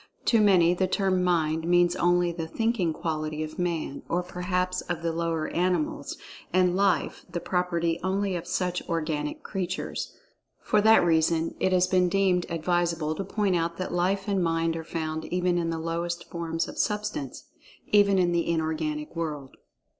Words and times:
To 0.25 0.41
many 0.41 0.73
the 0.73 0.87
term 0.87 1.23
"Mind" 1.23 1.67
means 1.67 1.95
only 1.95 2.31
the 2.31 2.47
"thinking 2.47 2.91
quality" 2.91 3.43
of 3.43 3.59
man, 3.59 4.01
or 4.09 4.23
perhaps 4.23 4.81
of 4.89 5.03
the 5.03 5.11
lower 5.11 5.47
animals; 5.49 6.17
and 6.51 6.75
"Life" 6.75 7.23
the 7.29 7.39
property 7.39 7.99
only 8.03 8.35
of 8.35 8.47
such 8.47 8.81
organic 8.89 9.43
creatures. 9.43 10.17
For 10.59 10.81
that 10.81 11.05
reason 11.05 11.53
it 11.59 11.71
has 11.71 11.85
been 11.85 12.09
deemed 12.09 12.47
advisable 12.49 13.13
to 13.13 13.23
point 13.23 13.55
out 13.55 13.77
that 13.77 13.93
Life 13.93 14.27
and 14.27 14.43
Mind 14.43 14.75
are 14.75 14.83
found 14.83 15.25
even 15.25 15.59
in 15.59 15.69
the 15.69 15.77
lowest 15.77 16.27
forms 16.31 16.67
of 16.67 16.79
substance—even 16.79 18.17
in 18.17 18.31
the 18.31 18.49
inorganic 18.49 19.15
world. 19.15 19.55